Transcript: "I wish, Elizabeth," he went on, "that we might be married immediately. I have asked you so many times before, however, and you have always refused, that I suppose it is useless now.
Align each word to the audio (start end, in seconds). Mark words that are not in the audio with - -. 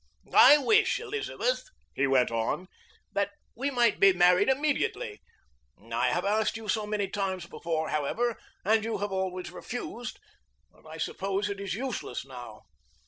"I 0.33 0.57
wish, 0.57 0.99
Elizabeth," 0.99 1.69
he 1.93 2.07
went 2.07 2.31
on, 2.31 2.67
"that 3.13 3.33
we 3.55 3.69
might 3.69 3.99
be 3.99 4.11
married 4.13 4.49
immediately. 4.49 5.21
I 5.93 6.07
have 6.07 6.25
asked 6.25 6.57
you 6.57 6.67
so 6.67 6.87
many 6.87 7.07
times 7.07 7.45
before, 7.45 7.89
however, 7.89 8.35
and 8.65 8.83
you 8.83 8.97
have 8.97 9.11
always 9.11 9.51
refused, 9.51 10.17
that 10.73 10.87
I 10.89 10.97
suppose 10.97 11.51
it 11.51 11.59
is 11.59 11.75
useless 11.75 12.25
now. 12.25 12.63